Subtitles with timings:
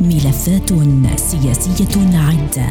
[0.00, 0.72] ملفات
[1.16, 2.66] سياسية عدة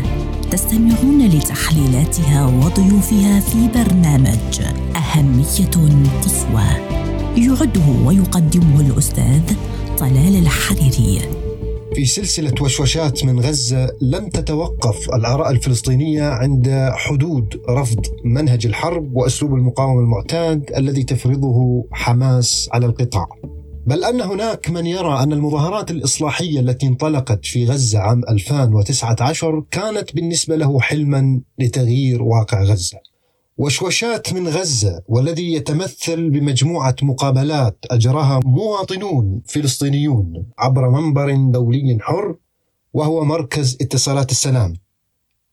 [0.52, 4.62] تستمعون لتحليلاتها وضيوفها في برنامج
[4.96, 6.70] أهمية قصوى
[7.38, 9.42] يعده ويقدمه الأستاذ
[9.98, 11.20] طلال الحريري.
[11.96, 19.54] في سلسلة وشوشات من غزة لم تتوقف الآراء الفلسطينية عند حدود رفض منهج الحرب وأسلوب
[19.54, 23.28] المقاومة المعتاد الذي تفرضه حماس على القطاع.
[23.90, 30.16] بل أن هناك من يرى أن المظاهرات الإصلاحية التي انطلقت في غزة عام 2019 كانت
[30.16, 32.98] بالنسبة له حلما لتغيير واقع غزة.
[33.58, 42.36] وشوشات من غزة والذي يتمثل بمجموعة مقابلات أجراها مواطنون فلسطينيون عبر منبر دولي حر
[42.94, 44.74] وهو مركز اتصالات السلام.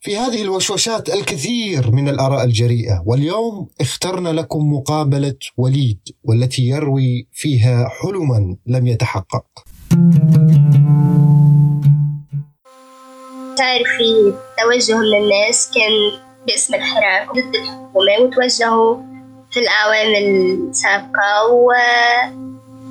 [0.06, 3.02] في هذه الوشوشات الكثير من الآراء الجريئة.
[3.06, 9.44] واليوم اخترنا لكم مقابلة وليد والتي يروي فيها حلما لم يتحقق.
[13.58, 18.96] صار في توجه من الناس كان باسم الحراك ضد الحكومة وتوجهوا
[19.50, 21.68] في الأعوام السابقة و...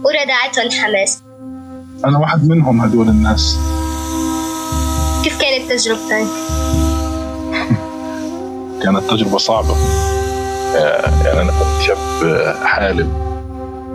[0.04, 1.22] وردعتهم حماس.
[2.06, 3.58] أنا واحد منهم هدول الناس.
[5.24, 6.65] كيف كانت تجربتك؟
[8.84, 9.76] كانت تجربة صعبة.
[10.76, 11.98] آه، يعني أنا كنت شاب
[12.64, 13.26] حالم.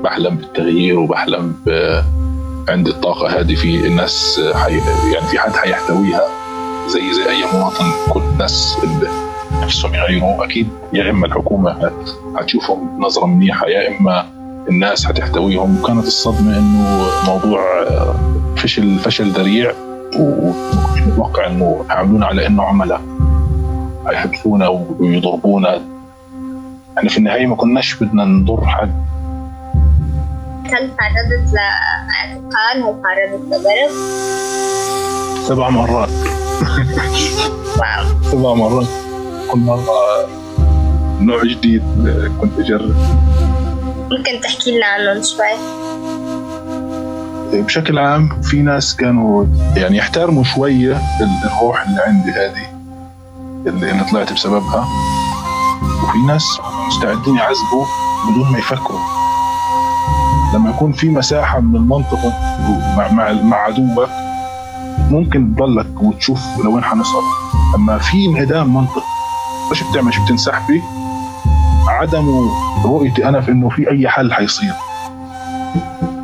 [0.05, 1.71] بحلم بالتغيير وبحلم ب...
[2.69, 4.81] عندي الطاقة هذه في الناس حي...
[5.15, 6.23] يعني في حد حيحتويها.
[6.89, 7.85] زي زي أي مواطن.
[8.11, 9.09] كل الناس اللي
[9.63, 11.91] نفسهم يغيروا أكيد يا إما الحكومة
[12.37, 14.27] حتشوفهم بنظره منيحة يا إما
[14.69, 15.79] الناس حتحتويهم.
[15.81, 18.15] وكانت الصدمة إنه موضوع آه،
[18.57, 19.73] فشل فشل ذريع.
[20.17, 23.01] ومش متوقع إنه يعاملونا على إنه عملاء.
[24.11, 25.81] حيحبسونا ويضربونا
[26.99, 28.93] إحنا في النهاية ما كناش بدنا نضر حد.
[30.65, 33.91] هل تعرضت لاعتقال؟ هل تعرضت لضرب؟
[35.49, 36.09] سبع مرات.
[38.23, 38.87] سبع مرات.
[39.51, 40.29] كل مرة
[41.21, 41.83] نوع جديد
[42.41, 42.95] كنت أجرب.
[44.11, 45.81] ممكن تحكي لنا عنهم شوي؟
[47.63, 51.01] بشكل عام في ناس كانوا يعني يحترموا شوية
[51.45, 52.70] الروح اللي عندي هذه.
[53.67, 54.89] اللي أنا طلعت بسببها.
[56.05, 57.85] وفي ناس مستعدين يعذبوا
[58.31, 59.01] بدون ما يفكروا.
[60.55, 62.33] لما يكون في مساحة من المنطقة
[62.97, 64.09] مع مع, مع عدوك
[65.11, 67.23] ممكن تضلك وتشوف لوين حنصل.
[67.75, 69.05] أما في انعدام منطق
[69.71, 70.83] إيش بتعمل إيش بتنسحبي
[71.89, 72.51] عدم
[72.85, 74.73] رؤيتي أنا في إنه في أي حل حيصير.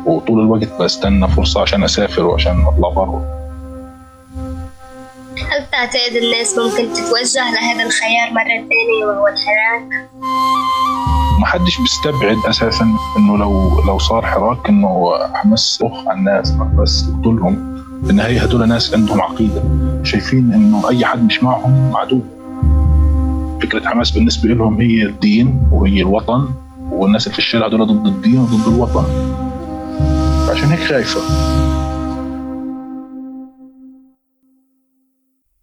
[0.05, 3.36] وطول الوقت بستنى فرصة عشان أسافر وعشان اطلع برا
[5.51, 10.09] هل تعتقد الناس ممكن تتوجه لهذا الخيار مرة ثانية وهو الحراك؟
[11.39, 12.85] ما حدش بيستبعد أساسا
[13.17, 18.93] إنه لو لو صار حراك إنه حماس أخ على الناس بس يقتلهم بالنهاية هدول ناس
[18.93, 19.63] عندهم عقيدة.
[20.03, 22.21] شايفين إنه أي حد مش معهم عدو
[23.61, 26.49] فكرة حماس بالنسبة لهم هي الدين وهي الوطن
[26.91, 29.05] والناس اللي في الشارع دول ضد الدين وضد الوطن.
[30.51, 31.21] عشان هيك خايفة.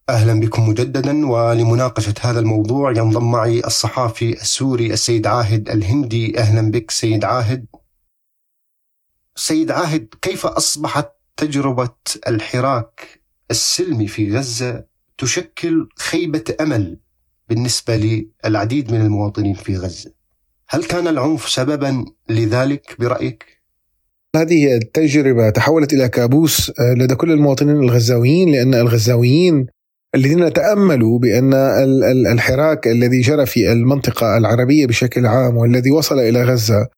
[0.08, 6.90] أهلا بكم مجددا ولمناقشة هذا الموضوع ينضم معي الصحافي السوري السيد عاهد الهندي أهلا بك
[6.90, 7.66] سيد عاهد.
[9.36, 11.90] سيد عاهد كيف أصبحت تجربة
[12.28, 13.20] الحراك
[13.50, 14.84] السلمي في غزة
[15.18, 16.98] تشكل خيبة أمل
[17.48, 17.96] بالنسبة
[18.44, 20.12] للعديد من المواطنين في غزة
[20.68, 23.62] هل كان العنف سببا لذلك برأيك؟
[24.36, 29.66] هذه التجربة تحولت إلى كابوس لدى كل المواطنين الغزاويين لأن الغزاويين
[30.14, 31.54] الذين تأملوا بأن
[32.26, 36.88] الحراك الذي جرى في المنطقة العربية بشكل عام والذي وصل إلى غزة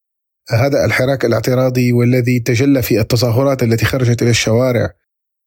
[0.50, 4.90] هذا الحراك الاعتراضي والذي تجلى في التظاهرات التي خرجت إلى الشوارع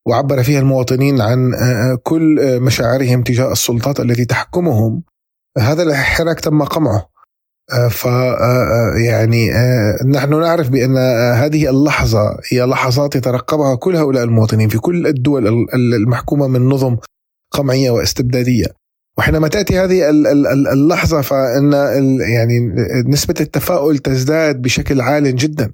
[0.07, 5.03] وعبر فيها المواطنين عن آه، آه، كل آه، مشاعرهم تجاه السلطات التي تحكمهم
[5.57, 7.09] هذا الحراك تم قمعه.
[7.89, 8.05] ف
[9.05, 9.49] يعني
[10.05, 10.97] نحن نعرف بأن
[11.33, 16.97] هذه اللحظة هي لحظات يترقبها كل هؤلاء المواطنين في كل الدول المحكومة من نظم
[17.51, 18.65] قمعية واستبدادية.
[19.17, 20.09] وحينما تأتي هذه
[20.73, 21.73] اللحظة فإن
[22.19, 22.59] يعني
[23.07, 25.71] نسبة التفاؤل تزداد بشكل عال جدا.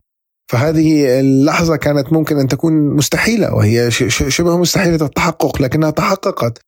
[0.51, 6.59] فهذه اللحظة كانت ممكن أن تكون مستحيلة وهي شبه مستحيلة التحقق لكنها تحققت.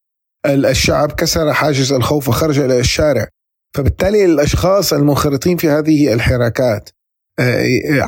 [0.45, 3.27] الشعب كسر حاجز الخوف وخرج إلى الشارع.
[3.75, 6.89] فبالتالي الأشخاص المنخرطين في هذه الحراكات
[7.39, 7.63] آه،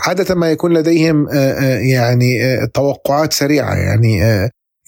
[0.08, 3.76] عادة ما يكون لديهم آه، آه، يعني توقعات سريعة.
[3.76, 4.22] يعني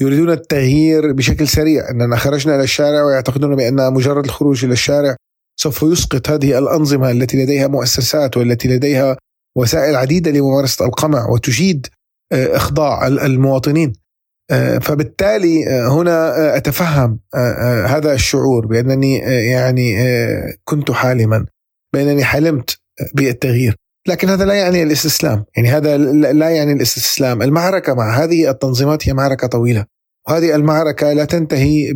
[0.02, 1.90] يريدون التغيير بشكل سريع.
[1.90, 5.16] أننا خرجنا إلى الشارع ويعتقدون بأن مجرد الخروج إلى الشارع
[5.60, 9.18] سوف يسقط هذه الأنظمة التي لديها مؤسسات والتي لديها
[9.58, 11.88] وسائل عديدة لممارسة القمع وتجيد
[12.32, 13.94] آه، إخضاع المواطنين.
[14.82, 17.20] فبالتالي هنا أتفهم
[17.86, 19.18] هذا الشعور بأنني
[19.52, 19.98] يعني
[20.64, 21.46] كنت حالما
[21.94, 22.78] بأنني حلمت
[23.14, 23.76] بالتغيير.
[24.08, 25.46] لكن هذا لا يعني الاستسلام.
[25.58, 25.98] يعني هذا
[26.34, 27.42] لا يعني الاستسلام.
[27.42, 29.86] المعركة مع هذه التنظيمات هي معركة طويلة.
[30.28, 31.94] وهذه المعركة لا تنتهي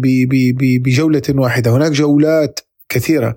[0.80, 1.72] بجولة واحدة.
[1.72, 2.60] هناك جولات
[2.90, 3.36] كثيرة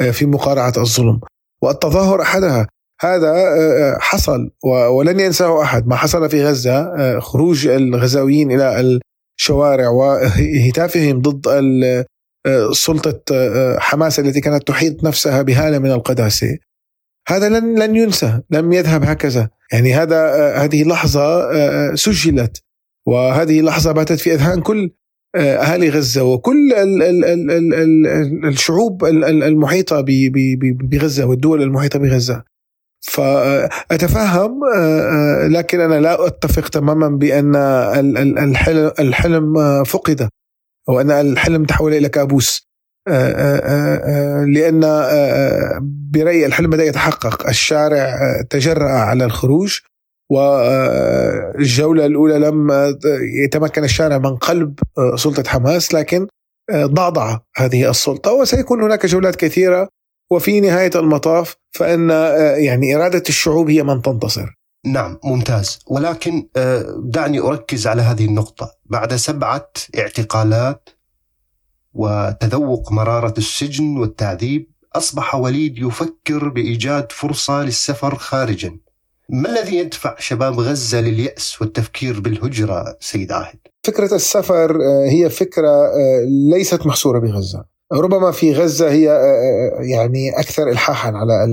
[0.00, 1.20] آه، في مقارعة الظلم.
[1.62, 2.66] والتظاهر أحدها
[3.00, 4.50] هذا آه، آه، حصل.
[4.90, 5.86] ولن ينساه أحد.
[5.86, 9.00] ما حصل في غزة خروج الغزاويين إلى
[9.38, 11.46] الشوارع وهتافهم ضد
[12.72, 13.22] سلطة
[13.78, 16.58] حماس التي كانت تحيط نفسها بهالة من القداسة.
[17.32, 19.50] هذا لن لن ينسى لم يذهب هكذا.
[19.72, 21.50] يعني هذا هذه لحظة
[21.94, 22.62] سجلت.
[23.06, 24.90] وهذه اللحظة باتت في أذهان كل
[25.36, 30.04] أهالي غزة وكل ال ال ال ال ال الشعوب المحيطة
[30.64, 32.44] بغزة والدول المحيطة بغزة.
[33.00, 34.60] فأتفهم
[35.50, 37.56] لكن أنا لا أتفق تماما بأن
[38.98, 40.28] الحلم فقد
[40.88, 42.69] أو أن الحلم تحول إلى كابوس.
[44.46, 44.80] لأن
[46.10, 47.48] برأيي الحلم بدأ يتحقق.
[47.48, 48.18] الشارع
[48.50, 49.78] تجرأ على الخروج
[50.32, 52.70] والجولة الأولى لم
[53.44, 54.78] يتمكن الشارع من قلب
[55.14, 56.26] سلطة حماس لكن
[56.74, 58.32] ضعضع هذه السلطة.
[58.32, 59.88] وسيكون هناك جولات كثيرة
[60.32, 62.10] وفي نهاية المطاف فإن
[62.56, 64.46] يعني إرادة الشعوب هي من تنتصر.
[64.86, 65.78] نعم ممتاز.
[65.86, 66.46] ولكن
[67.04, 68.70] دعني أركز على هذه النقطة.
[68.86, 70.88] بعد سبعة اعتقالات
[71.94, 78.76] وتذوق مرارة السجن والتعذيب أصبح وليد يفكر بإيجاد فرصة للسفر خارجا.
[79.28, 85.68] ما الذي يدفع شباب غزة لليأس والتفكير بالهجرة سيد عاهد؟ فكرة السفر آه، هي فكرة
[85.68, 87.64] آه، ليست محصورة بغزة.
[87.92, 91.44] ربما في غزة هي آه، يعني أكثر إلحاحا على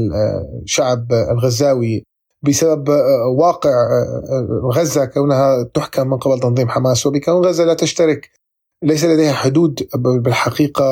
[0.64, 2.04] الشعب الغزاوي
[2.42, 2.90] بسبب
[3.38, 3.74] واقع
[4.74, 7.06] غزة كونها تحكم من قبل تنظيم حماس.
[7.06, 8.30] وبكون غزة لا تشترك
[8.84, 10.86] ليس لديها حدود بالحقيقة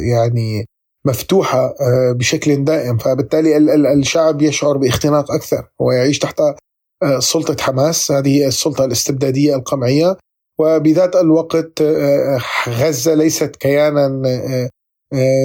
[0.00, 0.66] يعني
[1.04, 2.98] مفتوحة آه، بشكل دائم.
[2.98, 3.56] فبالتالي
[3.92, 5.70] الشعب يشعر باختناق أكثر.
[5.80, 8.12] هو يعيش تحت آه، سلطة حماس.
[8.12, 10.16] هذه السلطة الاستبدادية القمعية.
[10.58, 14.22] وبذات الوقت آه، غزة ليست كيانا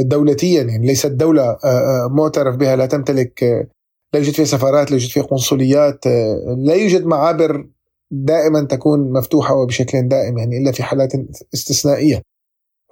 [0.01, 0.63] دولتيا.
[0.63, 1.57] يعني ليست دولة
[2.11, 2.75] معترف بها.
[2.75, 3.43] لا تمتلك
[4.13, 6.05] لا يوجد فيها سفارات لا يوجد فيها قنصليات
[6.57, 7.67] لا يوجد معابر
[8.23, 11.11] دائما تكون مفتوحة وبشكل دائم يعني إلا في حالات
[11.53, 12.21] استثنائية.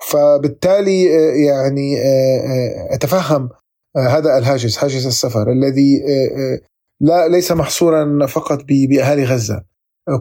[0.01, 3.49] فبالتالي آه، يعني آه، آه، أتفهم
[3.97, 6.01] هذا الهاجس هاجس السفر الذي
[7.01, 9.63] لا ليس محصورا فقط بأهالي غزة.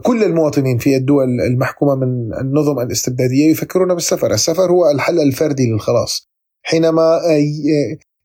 [0.03, 6.27] كل المواطنين في الدول المحكومة من النظم الاستبدادية يفكرون بالسفر، السفر هو الحل الفردي للخلاص.
[6.65, 7.19] حينما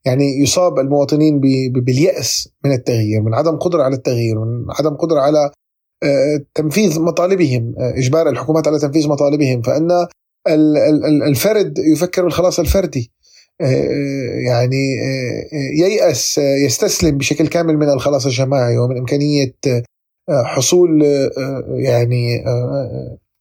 [0.05, 1.39] يعني يصاب المواطنين
[1.85, 5.51] باليأس من التغيير، من عدم قدرة على التغيير، من عدم قدرة على
[6.55, 10.07] تنفيذ مطالبهم، إجبار الحكومات على تنفيذ مطالبهم، فإن
[11.27, 13.11] الفرد يفكر بالخلاص الفردي.
[13.61, 19.55] آه، آه، يعني آه، ييأس يستسلم بشكل كامل من الخلاص الجماعي ومن إمكانية
[20.29, 21.01] حصول
[21.69, 22.43] يعني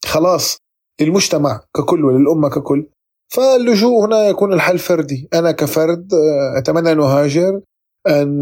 [0.04, 0.58] خلاص
[1.00, 2.86] للمجتمع ككل وللأمة ككل.
[3.32, 5.28] فاللجوء هنا يكون الحل فردي.
[5.34, 6.08] أنا كفرد
[6.56, 7.60] أتمنى أن أهاجر.
[8.06, 8.40] أن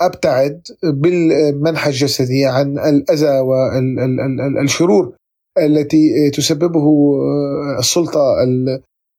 [0.00, 5.18] أبتعد بالمنحى الجسدي عن الأذى والشرور
[5.58, 8.20] التي تسببه آه، السلطة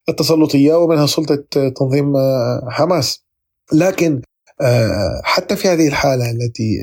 [0.09, 3.23] التسلطية ومنها سلطة تنظيم آه، حماس.
[3.73, 4.21] لكن
[4.61, 6.81] آه، حتى في هذه الحالة التي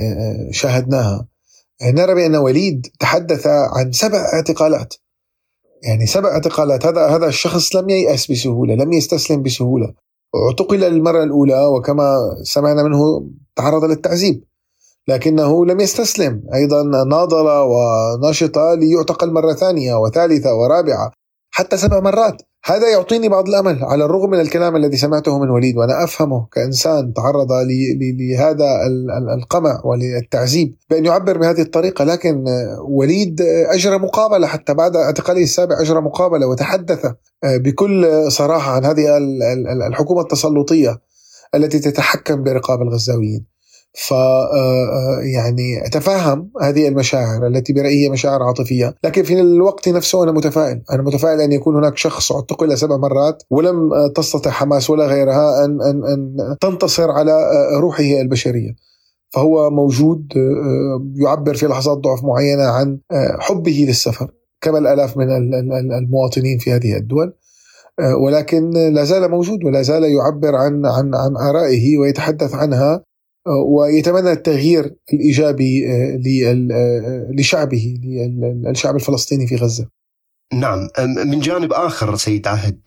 [0.50, 1.29] شاهدناها
[1.83, 4.95] نرى بأن وليد تحدث عن سبع اعتقالات.
[5.83, 6.87] يعني سبع اعتقالات.
[6.87, 9.95] هذا هذا الشخص لم ييأس بسهولة لم يستسلم بسهولة.
[10.49, 13.26] اعتقل للمرة الأولى وكما سمعنا منه
[13.57, 14.45] تعرض للتعذيب
[15.09, 16.43] لكنه لم يستسلم.
[16.55, 21.12] أيضا ناضل ونشط ليعتقل مرة ثانية وثالثة ورابعة.
[21.57, 22.43] حتى سبع مرات.
[22.65, 27.13] هذا يعطيني بعض الأمل على الرغم من الكلام الذي سمعته من وليد وأنا أفهمه كإنسان
[27.15, 27.49] تعرض
[28.21, 28.67] لهذا
[29.35, 32.05] القمع وللتعذيب بأن يعبر بهذه الطريقة.
[32.05, 32.45] لكن
[32.89, 37.07] وليد أجرى مقابلة حتى بعد اعتقاله السابع أجرى مقابلة وتحدث
[37.45, 39.17] بكل صراحة عن هذه
[39.89, 40.99] الحكومة التسلطية
[41.55, 43.56] التي تتحكم برقاب الغزاويين.
[43.97, 50.23] ف آه، آه، يعني أتفهم هذه المشاعر التي برأيي مشاعر عاطفية، لكن في الوقت نفسه
[50.23, 55.07] أنا متفائل، أنا متفائل أن يكون هناك شخص اعتقل سبع مرات ولم تستطع حماس ولا
[55.07, 58.87] غيرها أن أن أن تنتصر على آه، روحه البشرية.
[59.31, 60.33] فهو موجود
[61.17, 62.99] يعبر في لحظات ضعف معينة عن
[63.41, 65.31] حبه للسفر كما الآلاف من
[65.93, 67.33] المواطنين في هذه الدول.
[68.21, 73.06] ولكن لا زال موجود ولا زال يعبر عن عن عن آرائه ويتحدث عنها
[73.47, 75.87] ويتمنى التغيير الإيجابي
[77.38, 77.99] لشعبه
[78.67, 79.88] للشعب الفلسطيني في غزة.
[80.53, 80.88] نعم
[81.26, 82.81] من جانب آخر سيد عهد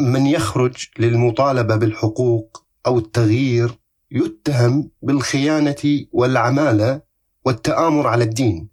[0.00, 3.78] من يخرج للمطالبة بالحقوق أو التغيير
[4.10, 7.00] يتهم بالخيانة والعمالة
[7.44, 8.68] والتآمر على الدين.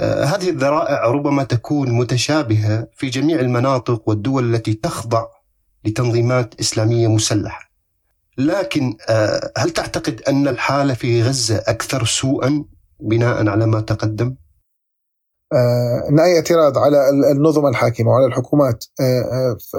[0.00, 5.24] هذه الذرائع ربما تكون متشابهة في جميع المناطق والدول التي تخضع
[5.84, 7.69] لتنظيمات إسلامية مسلحة.
[8.46, 8.96] لكن
[9.58, 12.64] هل تعتقد أن الحالة في غزة أكثر سوءا
[13.00, 14.34] بناء على ما تقدم؟
[16.08, 18.84] ان أي اعتراض؟ على النظم الحاكمة وعلى الحكومات.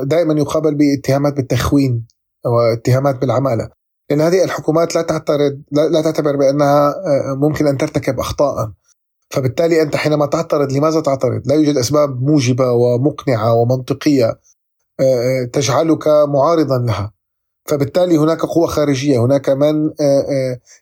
[0.04, 2.08] دائما يقابل باتهامات بالتخوين
[2.46, 3.70] واتهامات بالعمالة.
[4.10, 6.96] لأن هذه الحكومات لا تعترض لا تعتبر بأنها
[7.36, 8.72] ممكن أن ترتكب اخطاء.
[9.30, 14.40] فبالتالي أنت حينما تعترض لماذا تعترض؟ لا يوجد أسباب موجبة ومقنعة ومنطقية
[15.54, 17.12] تجعلك معارضا لها.
[17.66, 19.90] فبالتالي هناك قوة خارجية هناك من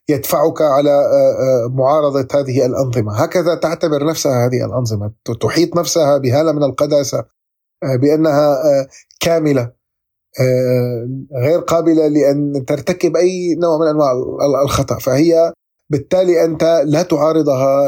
[0.10, 1.02] يدفعك على
[1.70, 3.16] معارضة هذه الأنظمة.
[3.24, 7.26] هكذا تعتبر نفسها هذه الأنظمة تحيط نفسها بهالة من القداسة
[7.84, 8.58] بأنها
[9.20, 9.72] كاملة
[11.44, 14.12] غير قابلة لأن ترتكب أي نوع من أنواع
[14.64, 15.00] الخطأ.
[15.00, 15.54] فهي
[15.90, 17.84] بالتالي أنت لا تعارضها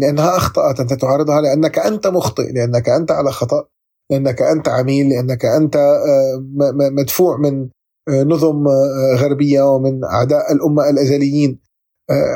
[0.00, 0.80] لأنها أخطأت.
[0.80, 3.64] أنت تعارضها لأنك أنت مخطئ لأنك أنت على خطأ
[4.10, 5.78] لأنك أنت عميل لأنك أنت
[6.98, 7.68] مدفوع من
[8.08, 8.68] نظم
[9.16, 11.60] غربية ومن أعداء الأمة الأزليين.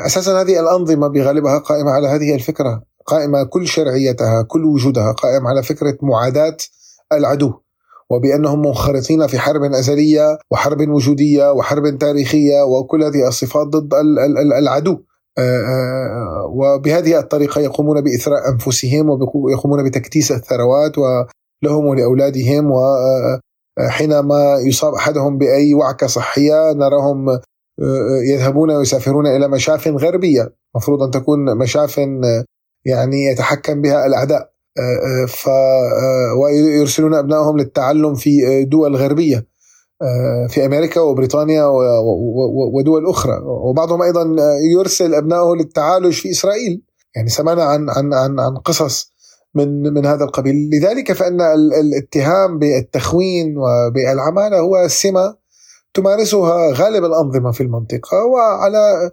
[0.05, 5.63] أساسا هذه الأنظمة بغالبها قائمة على هذه الفكرة قائمة كل شرعيتها كل وجودها قائم على
[5.63, 6.57] فكرة معاداة
[7.13, 7.53] العدو
[8.09, 13.93] وبأنهم منخرطين في حرب أزلية وحرب وجودية وحرب تاريخية وكل هذه الصفات ضد
[14.59, 14.97] العدو.
[16.49, 22.77] وبهذه الطريقة يقومون بإثراء أنفسهم ويقومون بتكتيس الثروات ولهم ولأولادهم و
[23.79, 27.25] حينما يصاب أحدهم بأي وعكة صحية نراهم
[28.29, 30.53] يذهبون ويسافرون إلى مشاف غربية.
[30.75, 31.97] المفروض أن تكون مشاف
[32.85, 34.49] يعني يتحكم بها الأعداء
[35.27, 35.49] ف
[36.41, 39.47] ويرسلون أبنائهم للتعلم في دول غربية
[40.49, 41.63] في أمريكا وبريطانيا
[42.73, 43.41] ودول أخرى.
[43.45, 44.35] وبعضهم أيضا
[44.73, 46.81] يرسل أبنائه للتعالج في إسرائيل.
[47.15, 49.14] يعني سمعنا عن عن عن عن قصص
[49.55, 50.69] من من هذا القبيل.
[50.73, 51.41] لذلك فإن
[51.81, 55.35] الاتهام بالتخوين وبالعمالة هو سمة
[55.93, 59.11] تمارسها غالب الأنظمة في المنطقة وعلى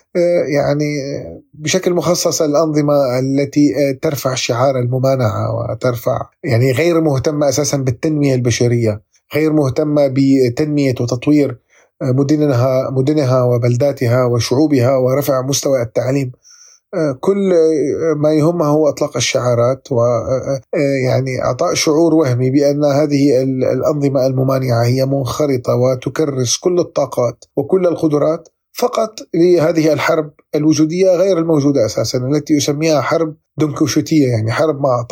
[0.55, 0.85] يعني
[1.55, 9.03] بشكل مخصص الأنظمة التي ترفع شعار الممانعة وترفع يعني غير مهتمه أساسا بالتنمية البشرية
[9.35, 11.59] غير مهتمه بتنمية وتطوير
[12.03, 16.33] مدنها مدنها وبلداتها وشعوبها ورفع مستوى التعليم.
[17.21, 17.53] كل
[18.17, 25.75] ما يهمه هو إطلاق الشعارات ويعني إعطاء شعور وهمي بأن هذه الأنظمة الممانعة هي منخرطة
[25.75, 33.37] وتكرس كل الطاقات وكل القدرات فقط لهذه الحرب الوجودية غير الموجودة أساسا التي يسميها حرب
[33.59, 35.03] دنكوشوتيه يعني حرب مع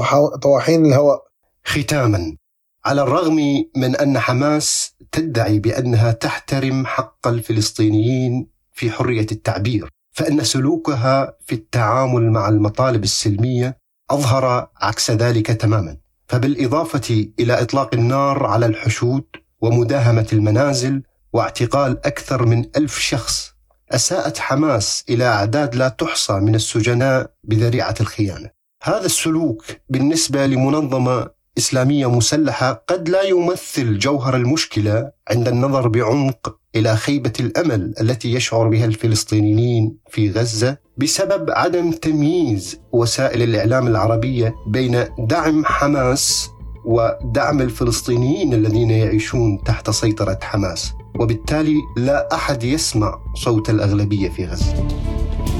[0.42, 1.22] طواحين الهواء.
[1.64, 2.36] ختاما
[2.84, 3.36] على الرغم
[3.76, 12.30] من أن حماس تدعي بأنها تحترم حق الفلسطينيين في حرية التعبير فإن سلوكها في التعامل
[12.30, 13.78] مع المطالب السلمية
[14.10, 15.96] أظهر عكس ذلك تماما.
[16.28, 19.24] فبالإضافة إلى إطلاق النار على الحشود
[19.60, 21.02] ومداهمة المنازل
[21.32, 23.54] واعتقال أكثر من ألف شخص
[23.90, 28.50] أساءت حماس إلى أعداد لا تحصى من السجناء بذريعة الخيانة.
[28.82, 36.96] هذا السلوك بالنسبة لمنظمة إسلامية مسلحة قد لا يمثل جوهر المشكلة عند النظر بعمق إلى
[36.96, 45.04] خيبة الأمل التي يشعر بها الفلسطينيين في غزة بسبب عدم تمييز وسائل الإعلام العربية بين
[45.18, 46.48] دعم حماس
[46.86, 50.92] ودعم الفلسطينيين الذين يعيشون تحت سيطرة حماس.
[51.20, 54.88] وبالتالي لا أحد يسمع صوت الأغلبية في غزة.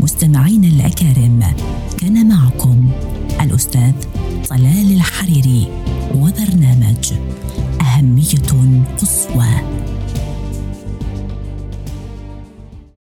[0.03, 1.45] مستمعين الأكارم
[2.01, 2.91] كان معكم
[3.41, 3.93] الأستاذ
[4.51, 5.69] طلال الحريري
[6.15, 7.13] وبرنامج
[7.81, 9.55] أهمية قصوى.